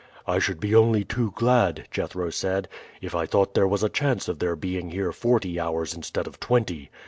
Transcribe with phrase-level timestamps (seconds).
[0.25, 2.67] "I should be only too glad," Jethro said,
[3.01, 6.39] "if I thought there was a chance of their being here forty hours instead of
[6.39, 6.89] twenty.